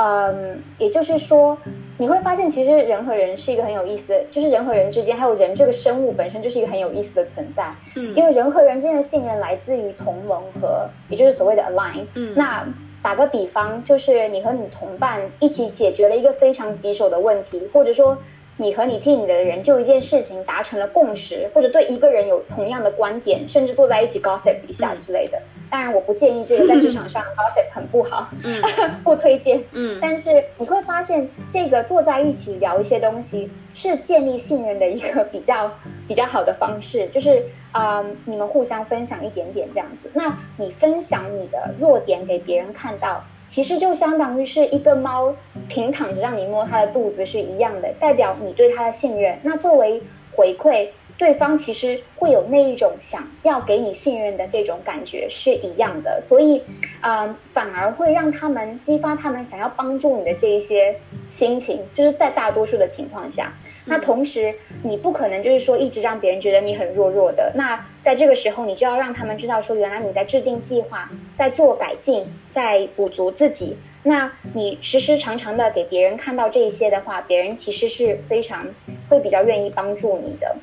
[0.00, 1.58] 嗯，也就是说，
[1.96, 7.68] 你会发现，其实人和人是一个很有意思的，就是人和人之间，还有人这个生物本身就是一个很有意思的存在。
[7.96, 12.04] 嗯，因为人和人之间的信任来自于同盟和，也就是所谓的 align。
[12.14, 12.64] 嗯，那
[13.02, 18.16] 打个比方，就是你和你同伴一起解决了一个非常棘手的问题，或者说。
[18.60, 25.40] 你和你 team 的人就一件事情达成了共识，或者对一个人有同样的观点，甚至坐在一起 gossip 一下之类的。
[25.70, 28.60] 当然，我不建议这个在职场上 gossip 很不好，嗯、
[29.04, 29.62] 不推荐。
[29.72, 35.72] 嗯，但是你会发现，这个坐在一起聊一些东西是建立信任的一个比较
[36.08, 40.10] 比较好的方式，就是啊、呃，你们互相分享一点点这样子。
[40.12, 43.24] 那你分享你的弱点给别人看到。
[43.48, 45.34] 其实就相当于是一个猫
[45.68, 49.36] 平躺着让你摸它的肚子是一样的，代表你对它的信任。
[49.42, 50.00] 那作为
[50.32, 50.86] 回馈，
[51.18, 56.62] 对方其实会有那一种想要给你信任的这种感觉是一样的，所以，
[57.02, 60.96] 嗯、呃，反而会让他们激发他们想要帮助你的这一些
[61.28, 63.52] 心情，就是在大多数的情况下。
[63.84, 64.54] 那同时，
[64.84, 67.52] 你不可能就是说一直让别人觉得你很弱弱的。
[67.54, 73.76] 那在这个时候，你就要让他们知道说，原来你在制定计划，在做改进，在补足自己。
[74.04, 78.64] 那你时时常常的给别人看到这一些的话，别人其实是非常
[79.08, 80.56] 会比较愿意帮助你的。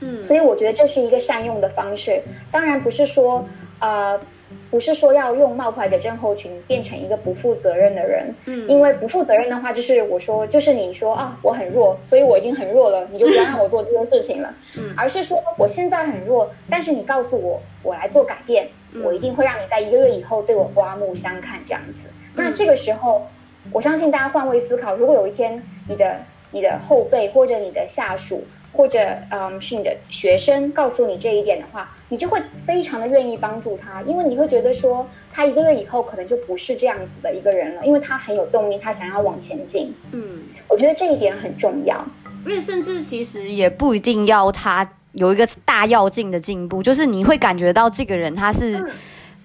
[0.00, 2.22] 嗯，所以我觉得这是一个善用的方式。
[2.50, 3.46] 当然不是说，
[3.80, 4.20] 呃。
[4.68, 18.68] 不是说要用冒牌的症候群变成一个不负责任的人，嗯，因为不负责任的话，就是我说，就是你说啊，我很弱，所以我已经很弱了，你就不要让我做这件事情了，嗯，而是说我现在很弱，但是你告诉我，我来做改变，
[19.04, 22.08] 我一定会让你在一个月以后对我刮目相看这样子。
[22.34, 23.22] 那这个时候，
[23.70, 26.16] 我相信大家换位思考，如果有一天你的
[26.52, 28.44] 你的后辈或者你的下属。
[28.72, 39.92] 或者，嗯，是你的学生告诉你这一点的话，你就会非常的愿意帮助他，因为你会觉得说，他一个月以后可能就不是这样子的一个人了，因为他很有动力，他想要往前进。
[40.12, 40.22] 嗯，
[40.68, 42.00] 我觉得这一点很重要，
[42.46, 48.80] 因为甚至其实也不一定要他有一个大要进的进步，就是你会感觉到这个人他是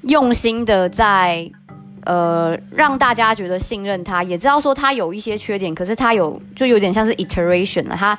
[0.03, 1.49] 用心的在，
[2.06, 8.18] 呃，让大家觉得信任他，也知道说他有一些缺点，可是他有就有点像是 iteration 了，他。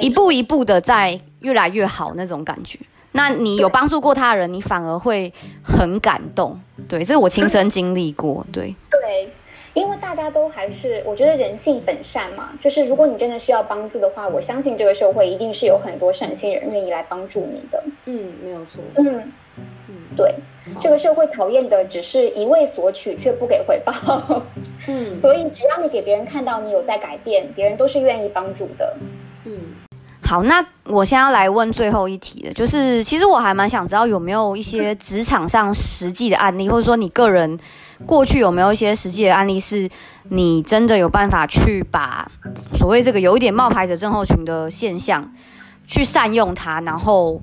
[0.00, 2.76] 一步一步的在越来越好那种感觉，
[3.12, 6.60] 那你有帮助过他的人，你反而会很感动。
[6.88, 8.44] 对，这是我亲身经历过。
[8.52, 9.32] 对对，
[9.74, 17.82] 因为大家都还是，我觉得人性本善嘛，就是如果你真的需要帮助的话，我相信这个社会一定是有很多善心人愿意来帮助你的。
[18.06, 18.82] 嗯，没有错。
[18.96, 19.32] 嗯
[19.88, 20.34] 嗯，对。
[20.80, 24.42] 这个社会讨厌的只是一味索取却不给回报。
[24.86, 28.96] 嗯， 所以只要你给别人看到你有在改变，别人都是愿意帮助的。
[29.44, 29.52] 嗯。
[30.22, 37.56] 好，那我现在要来问最后一题了，就是其实我还蛮想知道有没有一些 职场上实际的案例，或者说你个人
[38.04, 39.88] 过去有没有一些实际的案例，是
[40.30, 42.28] 你真的有办法去把
[42.72, 45.32] 所谓这个有一点冒牌者症候群的现象
[45.86, 47.40] 去善用它，然后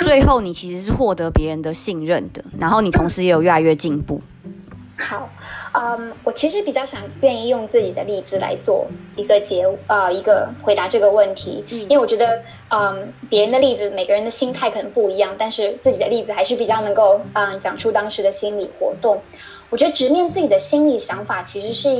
[0.00, 4.20] 最后你其实是获得别人的信任的，然后你同时也有越来越进步。
[4.96, 5.28] 好。
[5.74, 8.86] 嗯，um, 我其实比较想愿意用自己的例子来做
[9.16, 19.20] 一个结，呃，一个回答这个问题，因为我觉得，嗯，别人的例子每个人的心态可能不一样，但是自己的例子还是比较能够，嗯，讲出当时的心理活动。
[19.68, 21.90] 我觉得直面自己的心理想法其实是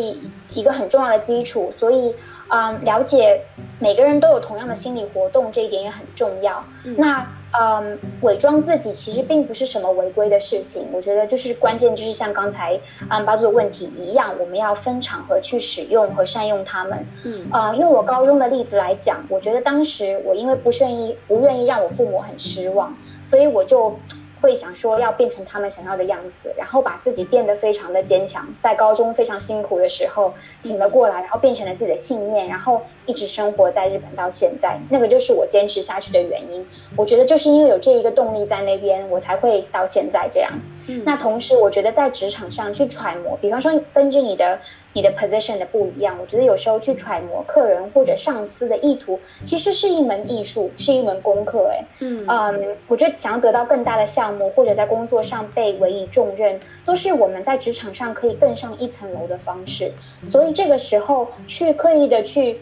[0.51, 2.15] 一个很重要的基础，所以，
[2.49, 3.43] 嗯，了解
[3.79, 6.65] 每个人都有同样的心理活动这一点也很重要。
[6.85, 7.25] 嗯、那。
[7.61, 10.87] 嗯，伪装自己其实并不是什么违规的事情。
[10.93, 12.79] 我觉得就是关键，就是像刚才
[13.11, 17.07] 嗯八组的问题一样，我们要分场合去使用和善用它们。
[17.25, 23.99] 嗯，呃，用我高中的例子来讲，我觉得当时我因为不愿意不愿意让我父母很失望，所以我就。
[24.41, 30.33] 会想说要变成他们想要的样子，然后把自己变得非常的坚强，在高中非常辛苦的时候
[30.63, 36.67] 挺了过来，然后变成了自己的信念，然后一直生活在日本到现在，那个就是我坚持下去的原因。
[36.97, 40.53] 我觉得就是因为有这一个动力在那边，我才会到现在这样。
[40.87, 44.59] 嗯，那同时我觉得在职场上去揣摩，比方说根据你的。
[44.99, 51.71] 你的 position 的不一样，我觉得有时候去揣摩客人或者上司的意图，其实是一门艺术，是一门功课。
[51.73, 59.93] 哎，嗯嗯，我觉得想要得到更大的项目，或者在工作上被委以重任，都是我们在职场上可以更上一层楼的方式。
[60.33, 62.61] 所以这个时候去刻意的去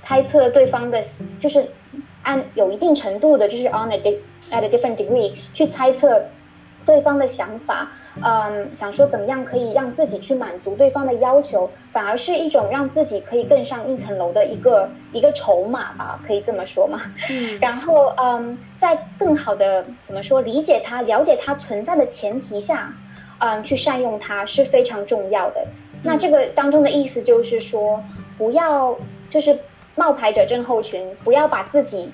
[0.00, 1.02] 猜测对方的，
[1.40, 1.64] 就是
[2.22, 3.98] 按有一定程度的，就是 on a
[4.52, 6.22] at a different degree 去猜测。
[6.86, 7.88] 对方的想法，
[8.22, 17.00] 嗯，想说怎么样可以让自己去满足对方的要求，反而是一种让自己可以更上一层楼的一个一个筹码吧，可以这么说吗？
[17.30, 22.92] 嗯， 然后，嗯，在更好的怎么说理解他、了解他存在的前提下，
[23.38, 25.64] 嗯，去善用它是非常重要的。
[26.02, 28.02] 那这个当中的意思就是说，
[28.38, 28.96] 不要
[29.28, 29.56] 就是
[29.94, 32.10] 冒牌者症候群，不要把自己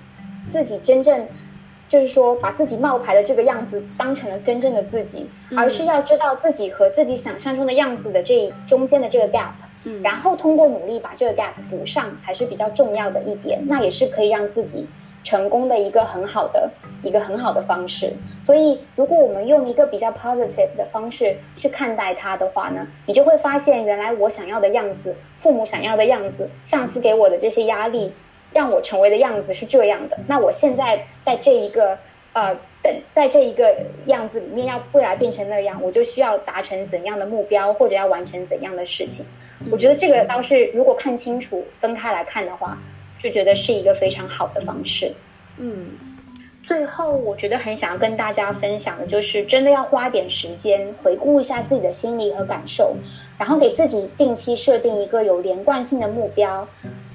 [0.51, 1.27] 自己真正。
[1.89, 9.53] 就是说，把自己冒牌的这个样子当成了真正的自己，而是要知道自己和自己想象中的样子的这中间的这个 gap，
[10.03, 13.61] 然后通过努力把这个 gap 补上，才是比较重要的一点。
[13.67, 14.87] 那也是可以让自己
[15.23, 16.71] 成功的一个很好的
[17.03, 18.13] 一个很好的方式。
[18.43, 28.13] 所以，如果我们用一个比较 positive 的方式去看待它的话呢，你就会发现，原来我想要的样子，父母想要的样子，上司给我的这些压力。
[28.57, 31.99] 让我成为的样子是这样的，那我现在在这一个
[32.33, 33.77] 呃等在这一个
[34.07, 39.27] 样子里面，要未来变成那样，我就需要达成怎样的目标，或者要完成怎样的事情。
[39.71, 42.79] 我觉得这个倒是如果看清楚分开来看的话，
[43.23, 45.13] 就觉得是一个非常好的方式。
[45.59, 45.91] 嗯，
[46.63, 52.97] 最后我觉得很想要跟大家分享的就是，真的要花点时间回顾一下自己的心理和感受，
[53.39, 56.67] 然后给自己定期设定一个有连贯性的目标。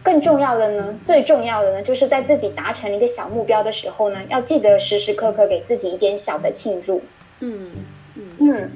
[0.03, 7.01] 更重要的呢，最重要的呢，就是在自己达成一个小目标的时候呢，要记得时时刻刻给自己一点小的庆祝。
[7.39, 7.69] 嗯
[8.15, 8.71] 嗯嗯。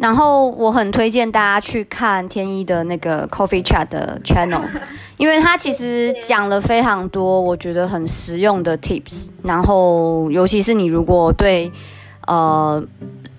[0.00, 4.62] 然后我很推荐大家去看天一的那个 Coffee Chat 的 channel，
[5.16, 9.28] 因为他其实讲了非常多我觉得很实用的 tips。
[9.42, 11.72] 然后尤其是你如果对
[12.26, 12.82] 呃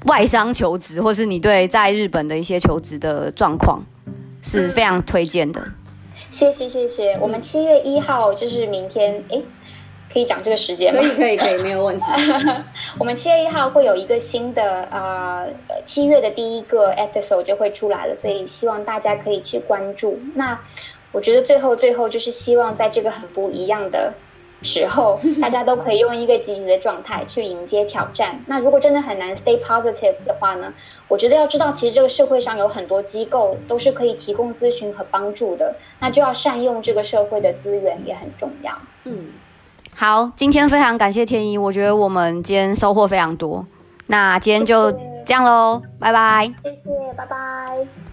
[0.06, 3.80] 外商求职，或是你对在日本的一些求职的状况，
[4.42, 5.62] 是非常推荐的。
[6.38, 9.42] 谢谢谢谢，我们七月一号就是明天，哎，
[10.14, 11.02] 可以讲这个时间吗？
[11.02, 12.06] 可以可以可以，没有问题。
[13.00, 20.20] 我们七月一号会有一个新的啊，呃，七月的第一个 episode 就会出来了，所以希望大家可以去关注。
[20.36, 20.60] 那
[21.12, 24.14] 我觉得最后最后就是希望在这个很不一样的。
[24.64, 28.40] 时候，大家都可以用一个积极的状态去迎接挑战。
[28.48, 30.74] 那如果真的很难 stay positive 的话呢？
[31.08, 35.76] 我觉得要知道，其实这个社会上有很多机构都是可以提供咨询和帮助的。
[36.00, 38.74] 那就要善用这个社会的资源，也很重要。
[39.06, 39.28] 嗯，
[39.96, 43.66] 好，今天非常感谢天一，我觉得我们今天收获非常多。
[44.08, 44.92] 那今天就
[45.26, 46.52] 这样喽，拜拜。
[46.64, 48.07] 谢谢，拜拜。